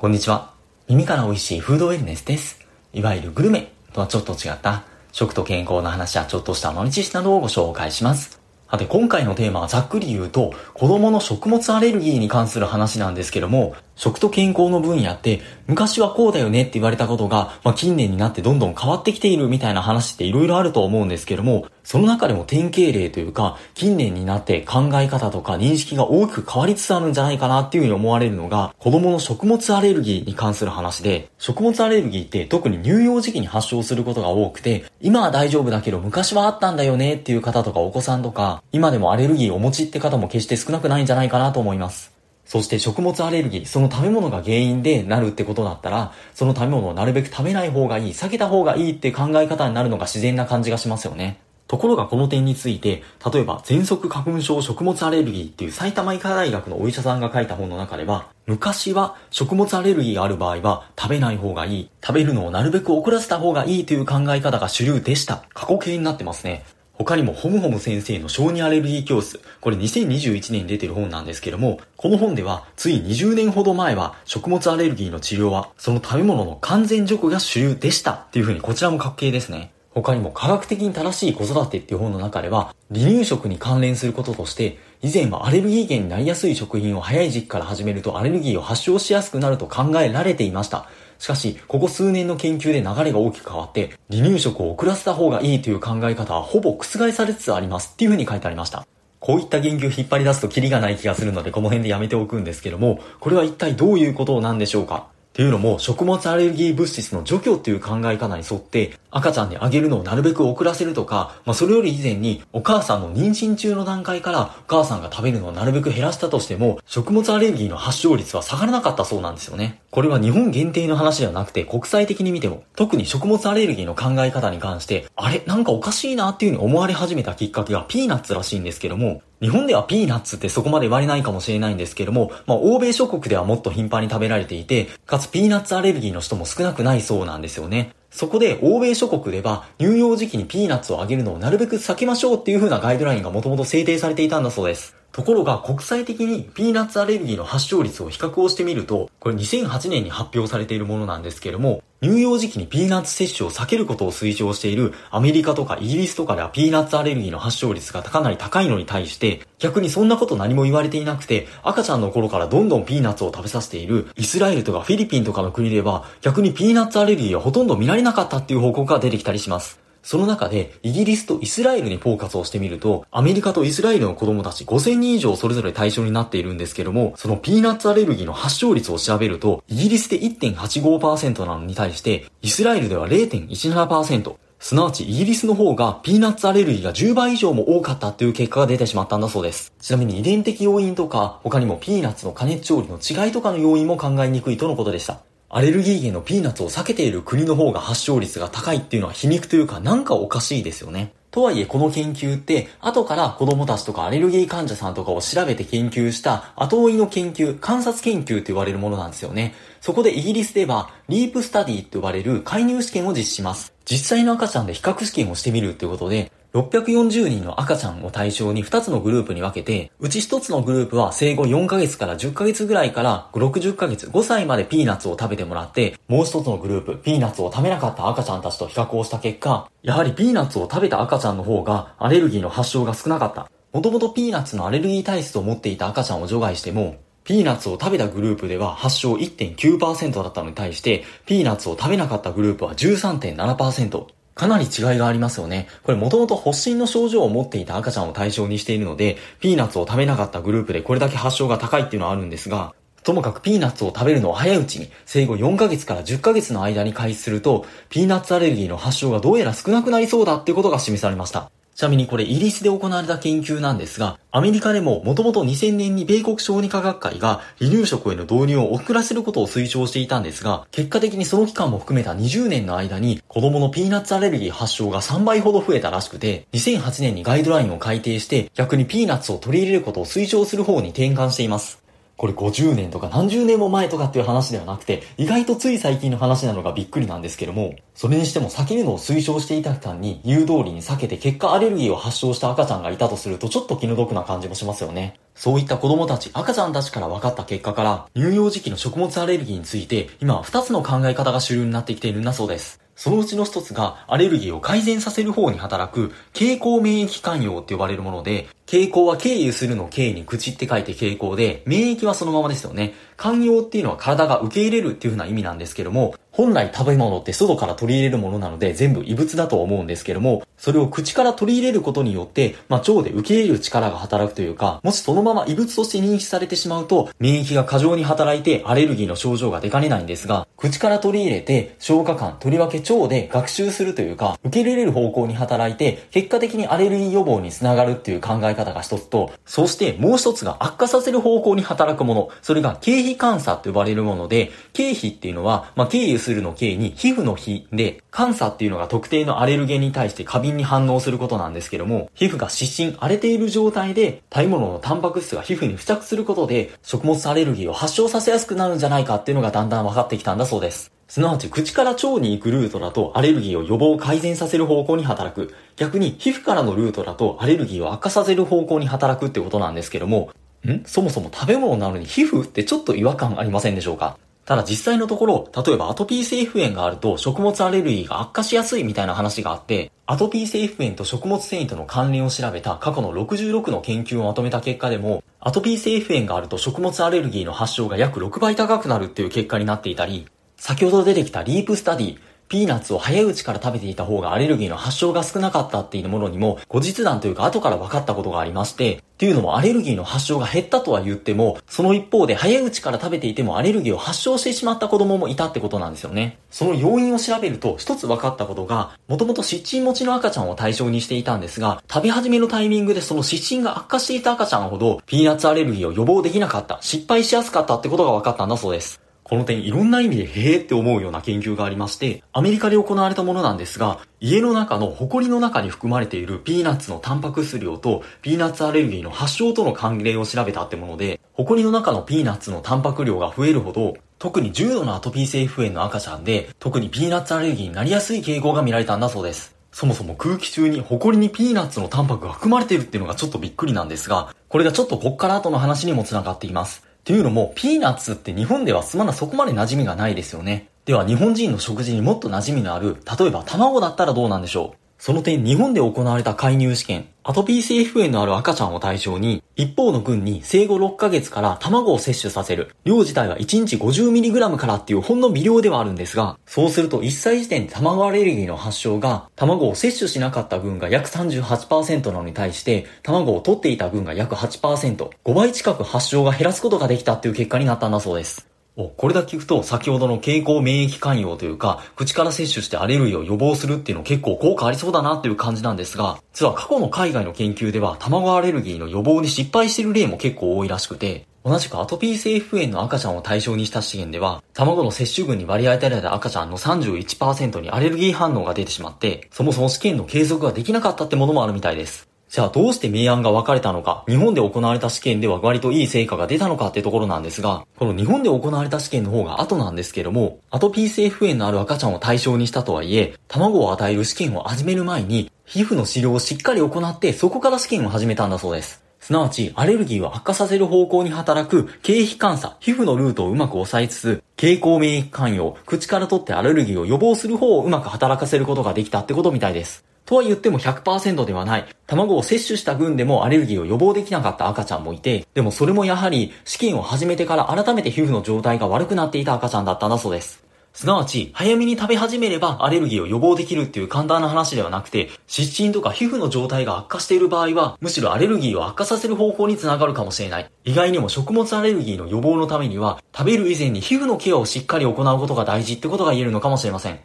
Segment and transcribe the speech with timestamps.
[0.00, 0.54] こんにちは。
[0.88, 2.66] 耳から美味しいフードウェルネスです。
[2.94, 8.40] いわゆるグルメとはちょっと違った食と健康の話やちょっとした豆知識などをご紹介します。
[8.70, 42.18] さて、今回のテーマはざっくり言うと、子供の食物アレルギーに関する話なんですけども、食と健康の分野って、昔はこうだよねって言われたことが、まあ、近年になってどんどん変わってきているみたいな話って色々あると思うんですけども、その中でも典型例というか、近年になって考え方とか認識が大きく変わりつつあるんじゃないかなっていうふうに思われるのが、子供の食物アレルギーに関する話で、食物アレルギーって特に乳幼児期に発症することが多くて、今は大丈夫だけど昔はあったんだよねっていう方とかお子さんとか、今でもアレルギーをお持ちって方も決して少なくないんじゃないかなと思います。
[42.50, 51.38] そして食物アレルギー、その食べ物が原因でなるってことだったら、その食べ物をなるべく食べない方がいい、避けた方がいいって考え方になるのが自然な感じがしますよね。
[51.68, 65.44] ところがこの点について、例えば、喘息花粉症食物アレルギーっていう埼玉医科大学のお医者さんが書いた本の中では、昔は食物アレルギーがある場合は食べない方がいい、食べるのをなるべく遅らせた方がいいという考え方が主流でした。
[65.54, 66.64] 過去形になってますね。
[67.02, 69.40] 他にもホムホム先生の小児アレルギー教室。
[69.62, 79.72] これ2021年に出てる本なんですけども、この本ではつい20年ほど前は食物アレルギーの治療はその食べ物の完全除去が主流でしたっていう風にこちらも確形ですね。
[79.94, 90.86] 他にも科学的に正しい子育てっていう本の中では、離乳食に関連することとして、以前はアレルギー源になりやすい食品を早い時期から始めるとアレルギーを発症しやすくなると考えられていました。
[91.20, 98.86] しかし、ここ数年の研究で流れが大きく変わって、離乳食を遅らせた方がいいという考え方はほぼ覆されつつありますっていうふうに書いてありました。
[99.20, 105.08] こういった言及を引っ張り出すとキリがない気がするのでこの辺でやめておくんですけども、これは一体どういうことなんでしょうか？
[105.40, 119.80] っていうのも、食物アレルギー物質の除去っていう考え方に沿って、赤ちゃんにあげるのをなるべく遅らせるとか、まあそれより以前に、お母さんの妊娠中の段階から、お母さんが食べるのをなるべく減らしたとしても、食物アレルギーの発症率は下がらなかったそうなんですよね。
[119.90, 137.94] これは日本限定の話ではなくて、国際的に見ても、特に食物アレルギーの考え方に関して、あれなんかおかしいなっていう風に思われ始めたきっかけがピーナッツらしいんですけども、日本ではピーナッツってそこまで言われないかもしれないんですけども、まあ、欧米諸国ではもっと頻繁に食べられていて、かつピーナッツアレルギーの人も少なくないそうなんですよね。
[138.10, 144.99] そこで欧米諸国では乳幼児期にピーナッツをあげるのをなるべく避けましょうっていう風なガイドラインがもともと制定されていたんだそうです。
[145.12, 169.80] ところが国際的にピーナッツアレルギーの発症率を比較をしてみると、これ2008年に発表されているものなんですけれども、乳幼児期にピーナッツ摂取を避けることを推奨しているアメリカとかイギリスとかではピーナッツアレルギーの発症率がかなり高いのに対して、逆にそんなこと何も言われていなくて、赤ちゃんの頃からどんどんピーナッツを食べさせているイスラエルとかフィリピンとかの国では、逆にピーナッツアレルギーはほとんど見られなかったっていう報告が出てきたりします。
[170.02, 189.72] その中で、イギリスとイスラエルにフォーカスをしてみると、アメリカとイスラエルの子供たち5000人以上それぞれ対象になっているんですけども、そのピーナッツアレルギーの発症率を調べると、イギリスで1.85%なのに対して、イスラエルでは0.17%、すなわちイギリスの方がピーナッツアレルギーが10倍以上も多かったっていう結果が出てしまったんだそうです。
[189.80, 195.20] ちなみに遺伝的要因とか、他にもピーナッツの加熱調理の違いとかの要因も考えにくいとのことでした。
[195.52, 201.12] アレルギー源のピーナッツを避けている国の方が発症率が高いっていうのは皮肉というかなんかおかしいですよね。
[201.32, 209.54] とはいえこの研究って後から子供たちとかアレルギー患者さんとかを調べて研究した後追いの研究、観察研究って言われるものなんですよね。
[209.80, 213.72] そこでイギリスでは LEAP Study って呼ばれる介入試験を実施します。
[213.84, 233.48] 実際の赤ちゃんで比較試験をしてみるっていうことで640人の赤ちゃんを対象に2つのグループに分けて、うち1つのグループは生後4ヶ月から10ヶ月ぐらいから60ヶ月、5歳までピーナッツを食べてもらって、もう1つのグループ、ピーナッツを食べなかった赤ちゃんたちと比較をした結果、やはりピーナッツを食べた赤ちゃんの方がアレルギーの発症が少なかった。
[233.72, 244.06] もともとピーナッツのアレルギー体質を持っていた赤ちゃんを除外しても、ピーナッツを食べたグループでは発症1.9%だったのに対して、ピーナッツを食べなかったグループは13.7%。
[244.40, 245.68] かなり違いがありますよね。
[245.82, 261.50] これもともと発疹の症状を持っていた赤ちゃんを対象にしているので、ピーナッツを食べなかったグループでこれだけ発症が高いっていうのはあるんですが、ともかくピーナッツを食べるのを早いうちに、生後4ヶ月から10ヶ月の間に開始すると、ピーナッツアレルギーの発症がどうやら少なくなりそうだっていうことが示されました。
[261.80, 281.80] ちなみにこれイギリスで行われた研究なんですが、アメリカでももともと2000年に米国小児科学会が離乳食への導入を遅らせることを推奨していたんですが、結果的にその期間も含めた20年の間に子供のピーナッツアレルギー発症が3倍ほど増えたらしくて、2008年にガイドラインを改定して逆にピーナッツを取り入れることを推奨する方に転換しています。
[282.20, 295.18] これ50年とか何十年も前とかっていう話ではなくて、意外とつい最近の話なのがびっくりなんですけども、それにしても避けるのを推奨していた期間に言う通りに避けて結果アレルギーを発症した赤ちゃんがいたとするとちょっと気の毒な感じもしますよね。
[295.34, 302.82] そういった子供たち、赤ちゃんたちから分かった結果から、乳幼児期の食物アレルギーについて、今は2つの考え方が主流になってきているんだそうです。
[303.00, 312.92] そのうちの一つが、アレルギーを改善させる方に働く、蛍光免疫寛容って呼ばれるもので、傾向は経由するの経に口って書いて傾向で、免疫はそのままですよね。
[313.16, 342.28] 寛容っていうのは体が受け入れるっていう風な意味なんですけども、本来食べ物って外から取り入れるものなので全部異物だと思うんですけども、それを口から取り入れることによって、まあ、腸で受け入れる力が働くというか、もしそのまま異物として認識されてしまうと、免疫が過剰に働いてアレルギーの症状が出かねないんですが、口から取り入れて消化管、とりわけ腸で学習するというか、受け入れる方向に働いて、結果的にアレルギー予防につながるっていう考え方が一つと、そしてもう一つが悪化させる方向に働くもの。
[342.40, 360.92] それが経皮監査と呼ばれるもので、経皮っていうのは、まあ、経由するするの経に皮膚の皮で、監査っていうのが特定のアレルゲンに対して過敏に反応することなんですけども、皮膚が湿疹、荒れている状態で、食べ物のタンパク質が皮膚に付着することで、食物アレルギーを発症させやすくなるんじゃないかっていうのがだんだん分かってきたんだそうです。
[361.08, 365.52] すなわち口から腸に行くルートだとアレルギーを予防改善させる方向に働く。
[365.74, 370.30] 逆に皮膚からのルートだとアレルギーを悪化させる方向に働くってことなんですけども、
[370.64, 370.84] ん？
[370.84, 374.18] そもそも食べ物なのに皮膚ってちょっと違和感ありませんでしょうか？
[374.44, 390.26] ただ実際のところ、例えばアトピー性皮膚炎があると食物アレルギーが悪化しやすいみたいな話があって、アトピー性皮膚炎と食物繊維との関連を調べた過去の66の研究をまとめた結果でも、アトピー性皮膚炎があると食物アレルギーの発症が約6倍高くなるっていう結果になっていたり、
[390.56, 392.18] 先ほど出てきた LEAP Study、
[392.50, 406.38] ピーナッツを早いうちから食べていた方がアレルギーの発症が少なかったっていうものにも、後日談というか後から分かったことがありまして、っていうのもアレルギーの発症が減ったとは言っても、その一方で早いうちから食べていてもアレルギーを発症してしまった子供もいたってことなんですよね。
[406.50, 418.99] その要因を調べると、一つ分かったことが、もともと湿疹持ちの赤ちゃんを対象にしていたんですが、食べ始めのタイミングでその湿疹が悪化していた赤ちゃんほど、ピーナッツアレルギーを予防できなかった、失敗しやすかったってことが分かったんだそうです。
[419.30, 439.54] この点いろんな意味でへーって思うような研究がありまして、アメリカで行われたものなんですが、家の中の埃の中に含まれているピーナッツのタンパク質量とピーナッツアレルギーの発症との関連を調べたってもので、埃の中のピーナッツのタンパク量が増えるほど、特に重度のアトピー性皮膚炎の赤ちゃんで、特にピーナッツアレルギーになりやすい傾向が見られたんだそうです。
[439.70, 446.89] そもそも空気中に埃にピーナッツのタンパクが含まれているっていうのがちょっとびっくりなんですが、これがちょっとこっから後の話にも繋がっています。
[447.00, 450.68] っていうのも、ピーナッツって日本ではすまなそこまで馴染みがないですよね。
[450.84, 454.79] では日本人の食事にもっと馴染みのある、例えば卵だったらどうなんでしょう？
[455.00, 462.74] その点日本で行われた介入試験、アトピー性皮膚炎のある赤ちゃんを対象に、一方の群に生後6ヶ月から卵を摂取させる。
[462.84, 478.49] 量自体は1日 50mg からっていうほんの微量ではあるんですが、そうすると1歳時点で卵アレルギーの発症が、卵を摂取しなかった群が約38%なのに対して、卵を取っていた群が約8%、5倍近く発症が減らすことができたっていう結果になったんだそうです。
[478.88, 502.10] これだけ聞くと、先ほどの経口免疫寛容というか、口から摂取してアレルギーを予防するっていうの結構効果ありそうだなっていう感じなんですが、実は過去の海外の研究では、卵アレルギーの予防に失敗している例も結構多いらしくて、同じくアトピー性皮膚炎の赤ちゃんを対象にした試験では、卵の摂取群に割り当てられた赤ちゃんの31%にアレルギー反応が出てしまって、そもそも試験の継続ができなかったってものもあるみたいです。
[502.30, 518.80] じゃあどうして明暗が分かれたのか、日本で行われた試験では割といい成果が出たのかってところなんですが、この日本で行われた試験の方が後なんですけども、アトピー性不炎のある赤ちゃんを対象にしたとはいえ、卵を与える試験を始める前に、皮膚の治療をしっかり行って、そこから試験を始めたんだそうです。
[519.00, 529.84] すなわち、アレルギーを悪化させる方向に働く、経皮監査、皮膚のルートをうまく抑えつつ、経口免疫寛容、口から取ってアレルギーを予防する方をうまく働かせることができたってことみたいです。
[530.04, 531.66] とは言っても100%ではない。
[531.86, 540.49] 卵を摂取した群でもアレルギーを予防できなかった赤ちゃんもいて、でもそれもやはり試験を始めてから改めて皮膚の状態が悪くなっていた赤ちゃんだったんだそうです。
[540.72, 550.50] すなわち、早めに食べ始めればアレルギーを予防できるっていう簡単な話ではなくて、湿疹とか皮膚の状態が悪化している場合は、むしろアレルギーを悪化させる方向につながるかもしれない。
[550.64, 557.00] 意外にも食物アレルギーの予防のためには、食べる以前に皮膚のケアをしっかり行うことが大事ってことが言えるのかもしれません。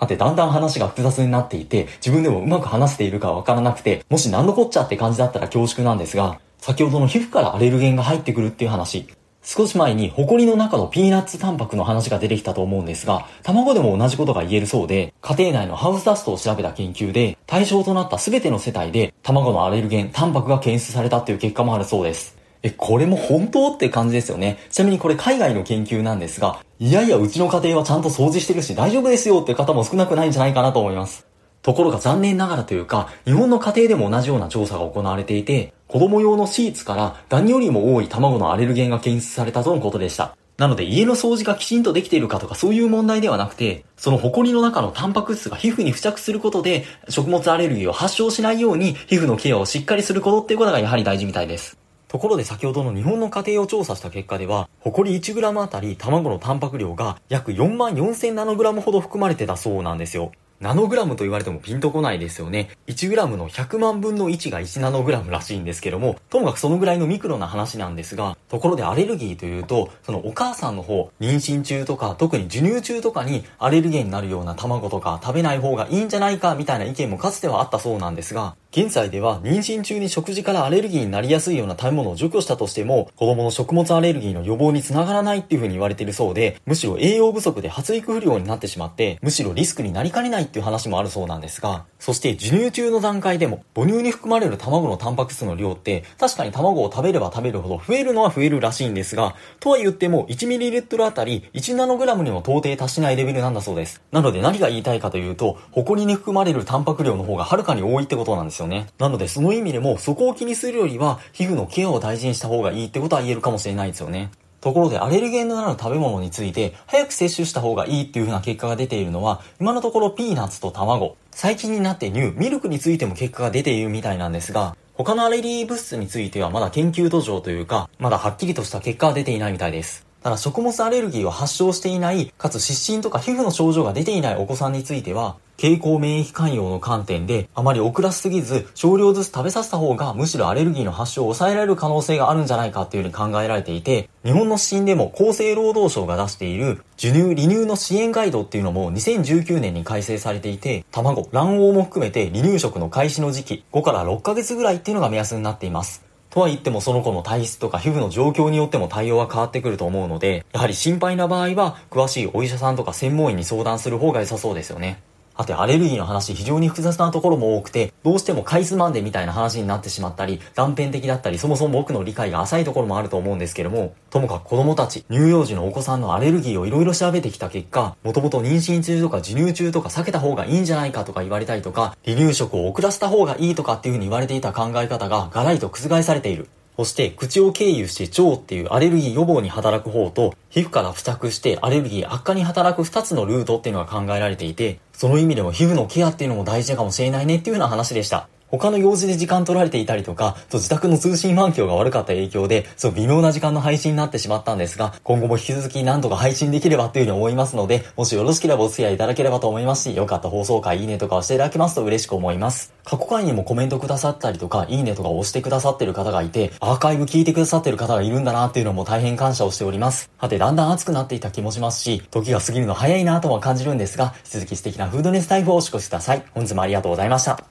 [0.00, 9.06] さて、だんだん話が複雑になっていて、自分でもうまく話せているかわからなくて、もし何のこっちゃって感じだったら恐縮なんですが、先ほどの皮膚からアレルゲンが入ってくるっていう話、
[9.52, 22.38] 少し前に、ホコリの中のピーナッツタンパクの話が出てきたと思うんですが、卵でも同じことが言えるそうで、家庭内のハウスダストを調べた研究で、対象となった全ての世帯で、卵のアレルゲン、タンパクが検出されたっていう結果もあるそうです。
[22.62, 24.56] え、これも本当って感じですよね。
[24.70, 31.29] ちなみにこれ海外の研究なんですが、いやいやうちの家庭はちゃんと掃除してるし大丈夫ですよって方も少なくないんじゃないかなと思います。
[31.62, 40.36] ところが残念ながらというか、日本の家庭でも同じような調査が行われていて、子供用のシーツからダニよりも多い卵のアレルゲンが検出されたとのことでした。
[40.56, 51.78] なので家の掃除がきちんとできているかとかそういう問題ではなくて、その埃の中のタンパク質が皮膚に付着することで食物アレルギーを発症しないように皮膚のケアをしっかりすることっていうことがやはり大事みたいです。
[52.08, 60.32] ところで先ほどの日本の家庭を調査した結果では、ホコリ 1g あたり卵のタンパク量が約4万4000ナノグラムほど含まれてたそうなんですよ。
[60.60, 62.68] ナノグラムと言われてもピンとこないですよね。
[62.86, 104.00] 1グラムの100万分の1が1ナノグラムらしいんですけども、ともかくそのぐらいのミクロな話なんですが、ところでアレルギーというと、そのお母さんの方、妊娠中とか、特に授乳中とかにアレルゲンになるような卵とか食べない方がいいんじゃないかみたいな意見もかつてはあったそうなんですが、現在では妊娠中に食事からアレルギーになりやすいような食べ物を除去したとしても、子供の食物アレルギーの予防につながらないっていう風に言われているそうで、むしろ栄養不足で発育不良になってしまって、むしろリスクになりかねないっていう話もあるそうなんですが、そして授乳中の段階でも、母乳に含まれる卵のタンパク質の量って、確かに卵を食べれば食べるほど増えるのは増えるらしいんですが、とは言っても 1ml あたり1ナノグラムにも到底達しないレベルなんだそうです。
[104.12, 108.86] なので何が言いたいかというと、埃に含まれるタンパク量の方がはるかに多いってことなんですよね。
[108.98, 114.30] なのでその意味でもそこを気にするよりは皮膚のケアを大事にした方がいいってことは言えるかもしれないですよね。
[114.60, 156.09] ところでアレルゲンのなる食べ物について早く摂取した方がいいっていう風な結果が出ているのは今のところピーナッツと卵最近になって乳ミルクについても結果が出ているみたいなんですが他のアレルギー物質についてはまだ研究途上というかまだはっきりとした結果は出ていないみたいですただ食物アレルギーを発症していない、かつ湿疹とか皮膚の症状が出ていないお子さんについては、経口免疫寛容の観点で、あまり遅らせすぎず、少量ずつ食べさせた方が、むしろアレルギーの発症を抑えられる可能性があるんじゃないかっていうふうに考えられていて、日本の指針でも厚生労働省が出している、授乳、離乳の支援ガイドっていうのも2019年に改正されていて、卵、卵黄も含めて離乳食の開始の時期、5から6ヶ月ぐらいっていうのが目安になっています。
[156.30, 165.02] とは言ってもその子の体質とか皮膚の状況によっても対応は変わってくると思うので、やはり心配な場合は、詳しいお医者さんとか専門医に相談する方が良さそうですよね。
[165.40, 186.50] あとアレルギーの話非常に複雑なところも多くて、どうしてもかいつまんでみたいな話になってしまったり、断片的だったり、そもそも僕の理解が浅いところもあると思うんですけども、ともかく子供たち、乳幼児のお子さんのアレルギーをいろいろ調べてきた結果、もともと妊娠中とか授乳中とか避けた方がいいんじゃないかとか言われたりとか、離乳食を遅らせた方がいいとかっていう風に言われていた考え方がガラリと覆されている。
[186.80, 198.28] そして口を経由して腸っていうアレルギー予防に働く方と皮膚から付着してアレルギー悪化に働く2つのルートっていうのが考えられていてその意味でも皮膚のケアっていうのも大事かもしれないねっていうような話でした。
[198.50, 212.74] 他の用事で時間取られていたりとか、自宅の通信環境が悪かった影響で、そう微妙な時間の配信になってしまったんですが、今後も引き続き何とか配信できればというふうに思いますので、もしよろしければお付き合いいただければと思いますし、よかった放送回、いいねとかをしていただけますと嬉しく思います。
[212.84, 220.10] 過去回にもコメントくださったりとか、いいねとか押してくださってる方がいて、アーカイブ聞いてくださってる方がいるんだなっていうのも大変感謝をしております。
[220.18, 226.24] はて、だんだん暑くなっていた気もしますし、時が過ぎるの早いなとは感じるんですが、引き続き素敵なフードネスタイフをお過ごしください。
[226.34, 227.42] 本日もありがとうございました。